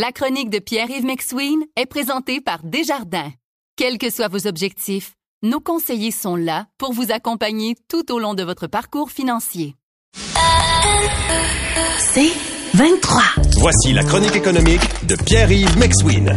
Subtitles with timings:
[0.00, 3.32] La chronique de Pierre-Yves McSween est présentée par Desjardins.
[3.74, 8.34] Quels que soient vos objectifs, nos conseillers sont là pour vous accompagner tout au long
[8.34, 9.74] de votre parcours financier.
[11.98, 12.30] C'est
[12.74, 13.22] 23.
[13.56, 16.32] Voici la chronique économique de Pierre-Yves McSween.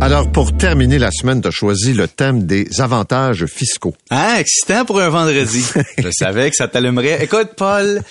[0.00, 3.94] Alors, pour terminer la semaine, tu as choisi le thème des avantages fiscaux.
[4.10, 5.64] Ah, excitant pour un vendredi.
[5.98, 7.24] Je savais que ça t'allumerait.
[7.24, 8.02] Écoute, Paul,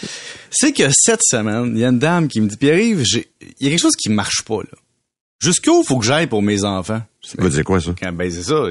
[0.54, 3.26] c'est que cette semaine, il y a une dame qui me dit, Pierre-Yves, il
[3.60, 4.78] y a quelque chose qui marche pas, là.
[5.42, 7.02] Jusqu'où faut que j'aille pour mes enfants?
[7.22, 7.92] Ça veut dire quoi, ça?
[8.14, 8.64] Ben, c'est ça.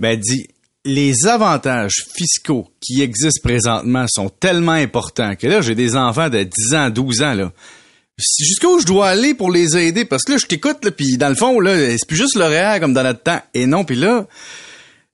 [0.00, 0.48] Ben, elle dit,
[0.86, 6.42] les avantages fiscaux qui existent présentement sont tellement importants que là, j'ai des enfants de
[6.42, 7.52] 10 ans, 12 ans, là
[8.18, 10.04] jusqu'où je dois aller pour les aider?
[10.04, 12.44] Parce que là je t'écoute là puis dans le fond là c'est plus juste le
[12.44, 14.26] réel comme dans notre temps et non puis là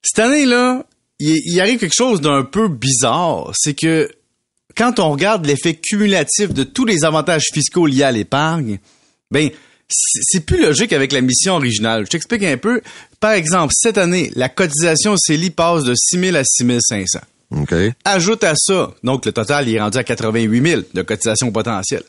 [0.03, 0.85] cette année là
[1.19, 4.11] il, arrive quelque chose d'un peu bizarre c'est que
[4.77, 8.79] quand on regarde l'effet cumulatif de tous les avantages fiscaux liés à l'épargne
[9.31, 9.51] ben
[9.89, 12.07] c'est plus logique avec la mission originale.
[12.07, 12.81] Je t'explique un peu.
[13.21, 17.19] Par exemple, cette année, la cotisation CELI passe de 6 000 à 6 500.
[17.63, 17.93] Okay.
[18.05, 22.05] Ajoute à ça, donc le total il est rendu à 88 000 de cotisation potentielle.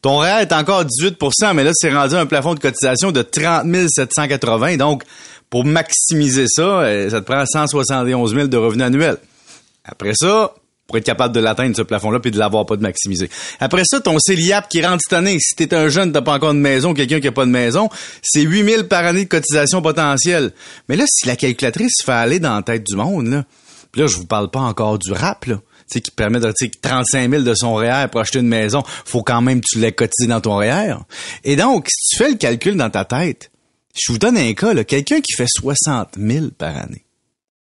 [0.00, 3.66] Ton REER est encore 18% mais là, c'est rendu un plafond de cotisation de 30
[3.88, 4.76] 780.
[4.76, 5.02] Donc,
[5.50, 9.18] pour maximiser ça, euh, ça te prend 171 000 de revenus annuels.
[9.84, 10.54] Après ça,
[10.88, 13.30] pour être capable de l'atteindre, ce plafond-là, puis de l'avoir pas de maximiser.
[13.60, 16.54] Après ça, ton CELIAP qui rentre cette année, si t'es un jeune, t'as pas encore
[16.54, 17.88] de maison, quelqu'un qui a pas de maison,
[18.22, 20.52] c'est 8 000 par année de cotisation potentielle.
[20.88, 23.44] Mais là, si la calculatrice fait aller dans la tête du monde, là,
[23.92, 27.30] puis là, je vous parle pas encore du rap, là sais, qui permet de 35
[27.30, 30.28] 000 de son REER pour acheter une maison, faut quand même que tu l'aies cotisé
[30.28, 30.96] dans ton REER.
[31.44, 33.50] Et donc, si tu fais le calcul dans ta tête,
[33.94, 37.04] je vous donne un cas, quelqu'un qui fait 60 000 par année,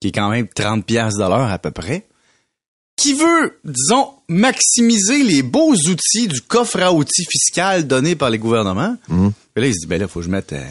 [0.02, 2.06] qui est quand même 30 pièces à peu près,
[2.98, 8.40] qui veut, disons, maximiser les beaux outils du coffre à outils fiscal donné par les
[8.40, 8.98] gouvernements?
[9.08, 9.30] Mmh.
[9.56, 10.66] là, il se dit, ben là, faut que je mette euh,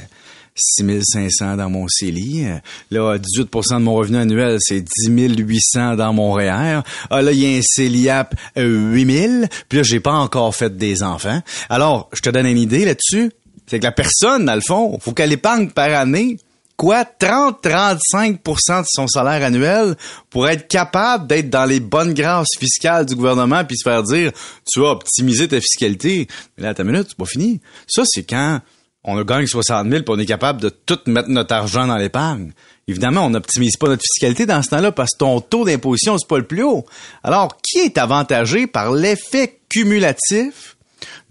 [0.57, 2.47] 6500 dans mon CELI.
[2.91, 6.81] Là, 18% de mon revenu annuel, c'est 10 800 dans mon REER.
[7.11, 9.45] Ah, là, il y a un CELIAP 8000.
[9.45, 11.41] Euh, Puis là, j'ai pas encore fait des enfants.
[11.69, 13.31] Alors, je te donne une idée là-dessus.
[13.67, 16.39] C'est que la personne, dans le fond, faut qu'elle épargne par année
[16.77, 19.97] quoi 30-35% de son salaire annuel
[20.31, 24.33] pour être capable d'être dans les bonnes grâces fiscales du gouvernement puis se faire dire
[24.71, 26.29] tu vas optimiser ta fiscalité.
[26.57, 27.61] Mais là, ta minute, c'est pas fini.
[27.87, 28.61] Ça, c'est quand
[29.05, 31.97] on a gagné 60 000 puis on est capable de tout mettre notre argent dans
[31.97, 32.53] l'épargne.
[32.89, 36.29] Évidemment, on n'optimise pas notre fiscalité dans ce temps-là parce que ton taux d'imposition, c'est
[36.29, 36.85] pas le plus haut.
[37.25, 40.76] Alors, qui est avantagé par l'effet cumulatif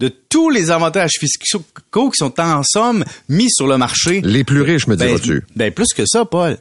[0.00, 4.20] de tous les avantages fiscaux qui sont en somme mis sur le marché?
[4.22, 5.44] Les plus riches, me ben, diras-tu.
[5.54, 6.58] Ben, plus que ça, Paul.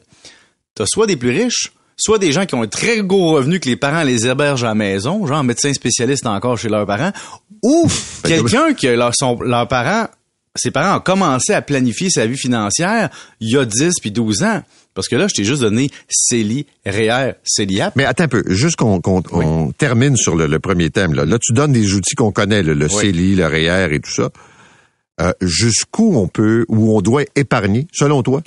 [0.74, 3.70] T'as soit des plus riches, soit des gens qui ont un très gros revenu que
[3.70, 7.12] les parents les hébergent à la maison, genre médecin spécialiste encore chez leurs parents,
[7.64, 7.88] ou
[8.24, 10.08] quelqu'un que leurs parents
[10.56, 14.44] ses parents ont commencé à planifier sa vie financière il y a 10 puis 12
[14.44, 14.62] ans.
[14.94, 17.98] Parce que là, je t'ai juste donné CELI, REER, CELIAP.
[17.98, 21.14] Mais attends un peu, juste qu'on termine sur le, premier thème.
[21.14, 21.26] Là.
[21.26, 24.30] là, tu donnes des outils qu'on connaît, le, CELI, le REER et tout ça.
[25.22, 28.42] Euh, jusqu'où on peut, où on doit épargner, selon toi?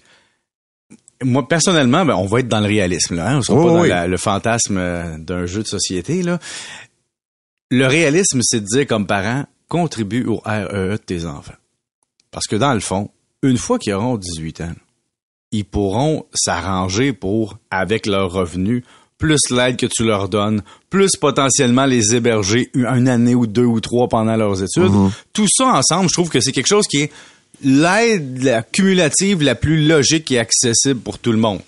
[1.22, 3.16] Moi, personnellement, ben, on va être dans le réalisme.
[3.16, 3.38] Là, hein?
[3.38, 6.22] On sera pas dans le fantasme euh, d'un jeu de société.
[6.22, 6.38] Là.
[7.70, 11.54] Le réalisme, c'est de dire comme parent, contribue au REE de tes enfants.
[12.30, 13.10] Parce que dans le fond,
[13.42, 14.74] une fois qu'ils auront 18 ans,
[15.52, 18.82] ils pourront s'arranger pour, avec leurs revenus,
[19.16, 23.80] plus l'aide que tu leur donnes, plus potentiellement les héberger une année ou deux ou
[23.80, 24.92] trois pendant leurs études.
[24.92, 25.10] Mhm.
[25.32, 27.12] Tout ça ensemble, je trouve que c'est quelque chose qui est
[27.62, 31.60] l'aide cumulative la plus logique et accessible pour tout le monde.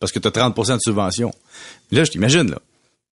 [0.00, 1.32] Parce que tu as 30% de subvention.
[1.92, 2.58] Là, je t'imagine, là.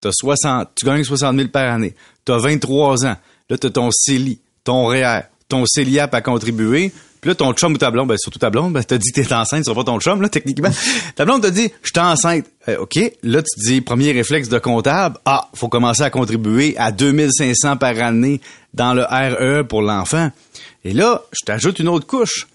[0.04, 1.94] As 60, tu gagnes 60 000 par année.
[2.26, 3.18] Tu as 23 ans.
[3.50, 6.92] Là, tu as ton CELI, ton REER, ton CELIAP a contribué.
[7.20, 9.22] Puis là, ton chum ou ta blonde, ben, surtout ta blonde, ben, t'as dit que
[9.22, 10.72] t'es enceinte, c'est pas ton chum, là, techniquement.
[11.16, 12.46] ta blonde t'a dit, je suis enceinte.
[12.68, 13.00] Euh, OK.
[13.22, 18.00] Là, tu dis, premier réflexe de comptable, ah, faut commencer à contribuer à 2500 par
[18.00, 18.42] année
[18.74, 20.32] dans le RE pour l'enfant.
[20.84, 22.48] Et là, je t'ajoute une autre couche.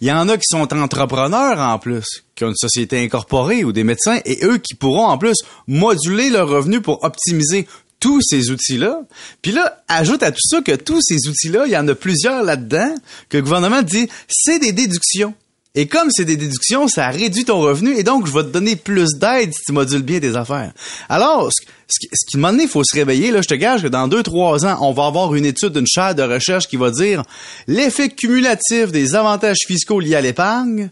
[0.00, 3.72] Il y en a qui sont entrepreneurs en plus, qui ont une société incorporée ou
[3.72, 5.36] des médecins, et eux qui pourront en plus
[5.66, 7.66] moduler leurs revenus pour optimiser
[8.04, 9.00] tous ces outils-là.
[9.40, 12.42] Puis là, ajoute à tout ça que tous ces outils-là, il y en a plusieurs
[12.42, 12.94] là-dedans,
[13.30, 15.32] que le gouvernement dit, c'est des déductions.
[15.74, 18.76] Et comme c'est des déductions, ça réduit ton revenu et donc je vais te donner
[18.76, 20.74] plus d'aide si tu modules bien tes affaires.
[21.08, 24.06] Alors, ce, qui, ce qui il faut se réveiller, là, je te gage que dans
[24.06, 27.22] deux, trois ans, on va avoir une étude d'une chaire de recherche qui va dire
[27.66, 30.90] l'effet cumulatif des avantages fiscaux liés à l'épargne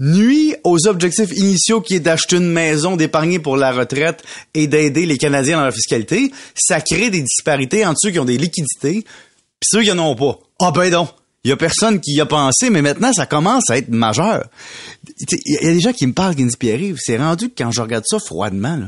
[0.00, 4.22] nuit aux objectifs initiaux qui est d'acheter une maison, d'épargner pour la retraite
[4.54, 8.24] et d'aider les Canadiens dans leur fiscalité, ça crée des disparités entre ceux qui ont
[8.24, 10.38] des liquidités puis ceux qui en ont pas.
[10.60, 11.10] Ah ben donc,
[11.44, 14.46] Il y a personne qui y a pensé, mais maintenant, ça commence à être majeur.
[15.18, 16.46] Il y a des gens qui me parlent, qui
[16.98, 18.80] c'est rendu que quand je regarde ça froidement,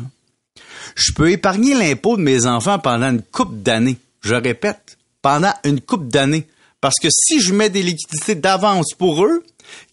[0.95, 3.99] je peux épargner l'impôt de mes enfants pendant une coupe d'années.
[4.23, 6.47] Je répète, pendant une coupe d'années.
[6.81, 9.43] Parce que si je mets des liquidités d'avance pour eux,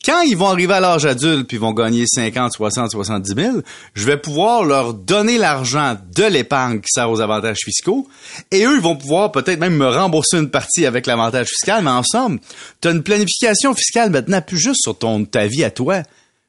[0.06, 3.58] quand ils vont arriver à l'âge adulte puis vont gagner 50, 60, 70 000,
[3.94, 8.08] je vais pouvoir leur donner l'argent de l'épargne qui sert aux avantages fiscaux
[8.52, 11.90] et eux, ils vont pouvoir peut-être même me rembourser une partie avec l'avantage fiscal, mais
[11.90, 12.40] en somme,
[12.82, 16.04] tu as une planification fiscale maintenant plus juste sur ton, ta vie à toi,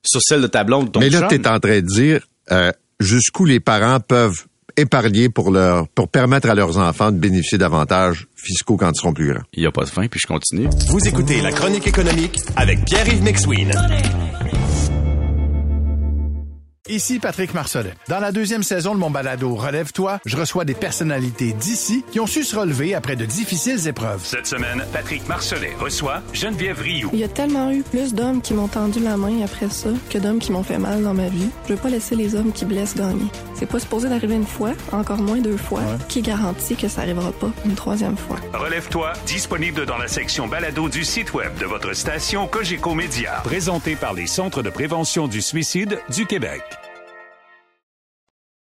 [0.05, 2.73] sur celle de ta blonde, ton Mais là, tu es en train de dire euh,
[3.01, 4.45] jusqu'où les parents peuvent
[4.77, 9.13] épargner pour leur pour permettre à leurs enfants de bénéficier d'avantages fiscaux quand ils seront
[9.13, 9.43] plus grands.
[9.55, 10.69] Il n'y a pas de fin, puis je continue.
[10.89, 13.73] Vous écoutez La Chronique économique avec Pierre-Yves McSween.
[16.87, 17.95] Ici Patrick Marcelet.
[18.11, 22.27] Dans la deuxième saison de mon balado Relève-toi, je reçois des personnalités d'ici qui ont
[22.27, 24.21] su se relever après de difficiles épreuves.
[24.23, 27.09] Cette semaine, Patrick Marcelet reçoit Geneviève Rioux.
[27.15, 30.19] Il y a tellement eu plus d'hommes qui m'ont tendu la main après ça que
[30.19, 31.49] d'hommes qui m'ont fait mal dans ma vie.
[31.67, 33.31] Je veux pas laisser les hommes qui blessent gagner.
[33.65, 35.81] C'est pas supposé d'arriver une fois, encore moins deux fois.
[36.11, 38.37] Qui garantit que ça arrivera pas une troisième fois?
[38.53, 43.41] Relève-toi, disponible dans la section balado du site web de votre station Cogeco Média.
[43.43, 46.61] Présenté par les Centres de prévention du suicide du Québec.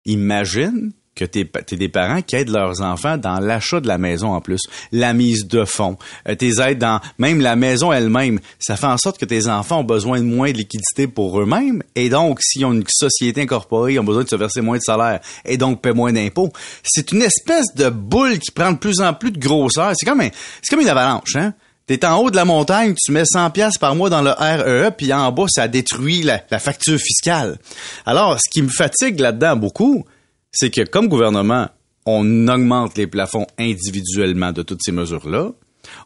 [0.05, 4.33] Imagine que t'es es des parents qui aident leurs enfants dans l'achat de la maison
[4.33, 4.61] en plus,
[4.93, 5.97] la mise de fonds,
[6.29, 8.41] euh, tes aides dans même la maison elle-même.
[8.59, 11.83] Ça fait en sorte que tes enfants ont besoin de moins de liquidité pour eux-mêmes
[11.95, 14.83] et donc s'ils ont une société incorporée, ils ont besoin de se verser moins de
[14.83, 16.53] salaire et donc paient moins d'impôts.
[16.83, 19.93] C'est une espèce de boule qui prend de plus en plus de grosseur.
[19.97, 20.31] C'est comme un,
[20.63, 21.55] c'est comme une avalanche, hein.
[21.87, 24.91] T'es en haut de la montagne, tu mets 100 pièces par mois dans le REE,
[24.97, 27.59] puis en bas, ça détruit la, la facture fiscale.
[28.07, 30.07] Alors, ce qui me fatigue là-dedans beaucoup,
[30.55, 31.69] c'est que comme gouvernement,
[32.07, 35.51] on augmente les plafonds individuellement de toutes ces mesures-là.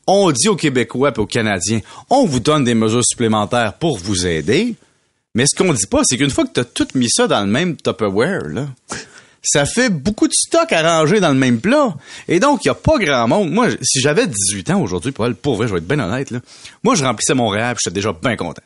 [0.07, 1.81] On dit aux Québécois et aux Canadiens,
[2.11, 4.75] on vous donne des mesures supplémentaires pour vous aider.
[5.35, 7.41] Mais ce qu'on dit pas, c'est qu'une fois que tu as tout mis ça dans
[7.41, 8.67] le même Tupperware, là,
[9.43, 11.95] ça fait beaucoup de stock à ranger dans le même plat.
[12.27, 13.51] Et donc, il n'y a pas grand monde.
[13.51, 16.33] Moi, si j'avais 18 ans aujourd'hui, pour, pour vrai, je vais être bien honnête,
[16.83, 18.63] moi, je remplissais mon rêve, j'étais déjà bien content.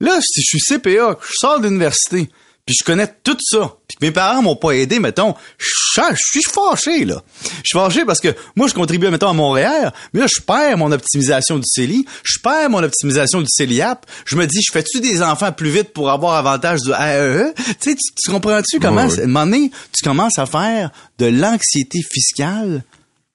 [0.00, 2.28] Là, si je suis CPA, je sors de l'université,
[2.66, 6.42] puis je connais tout ça, puis que mes parents m'ont pas aidé, mettons, je suis
[6.42, 7.22] fâché, là.
[7.62, 10.76] Je suis fâché parce que moi, je contribue, mettons, à Montréal, mais là, je perds
[10.76, 15.00] mon optimisation du CELI, je perds mon optimisation du CELIAP, je me dis, je fais-tu
[15.00, 17.54] des enfants plus vite pour avoir avantage du AEE?
[17.54, 21.26] Tu sais, tu, tu comprends-tu comment, à un moment donné, tu commences à faire de
[21.26, 22.82] l'anxiété fiscale,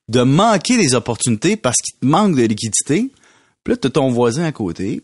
[0.10, 3.12] de manquer des opportunités parce qu'il te manque de liquidité,
[3.64, 5.02] puis là, t'as ton voisin à côté,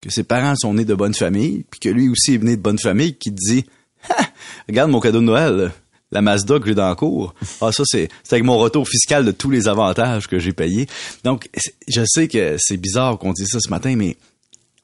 [0.00, 2.62] que ses parents sont nés de bonne famille, puis que lui aussi est né de
[2.62, 3.64] bonne famille, qui dit
[4.08, 4.26] Ha!
[4.68, 5.72] Regarde mon cadeau de Noël,
[6.12, 7.34] la Mazda que j'ai dans le cours.
[7.60, 10.86] Ah, ça, c'est avec mon retour fiscal de tous les avantages que j'ai payés.
[11.24, 11.48] Donc,
[11.86, 14.16] je sais que c'est bizarre qu'on dise ça ce matin, mais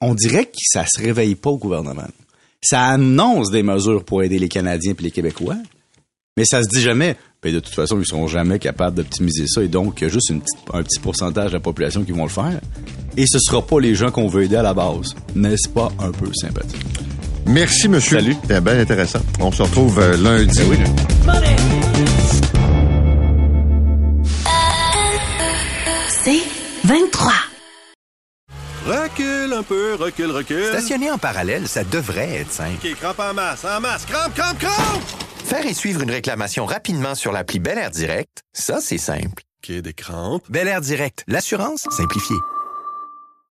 [0.00, 2.08] on dirait que ça se réveille pas au gouvernement.
[2.62, 5.56] Ça annonce des mesures pour aider les Canadiens et les Québécois,
[6.36, 7.16] mais ça se dit jamais.
[7.42, 10.10] Ben, de toute façon, ils seront jamais capables d'optimiser ça et donc il y a
[10.10, 10.32] juste
[10.72, 12.60] un petit pourcentage de la population qui vont le faire.
[13.16, 15.14] Et ce sera pas les gens qu'on veut aider à la base.
[15.34, 16.84] N'est-ce pas un peu sympathique?
[17.46, 18.18] Merci, monsieur.
[18.18, 18.36] Salut.
[18.42, 19.20] C'était bien intéressant.
[19.40, 20.58] On se retrouve euh, lundi.
[20.58, 20.76] Ben oui,
[26.08, 26.42] C'est
[26.84, 27.32] 23.
[28.86, 30.64] Recule un peu, recule, recule.
[30.66, 32.74] Stationner en parallèle, ça devrait être simple.
[32.84, 35.02] OK, crampe en masse, en masse, crampe, crampe, crampe!
[35.44, 39.42] Faire et suivre une réclamation rapidement sur l'appli Bel Air Direct, ça, c'est simple.
[39.64, 40.44] OK, des crampes.
[40.48, 42.36] Bel Air Direct, l'assurance simplifiée.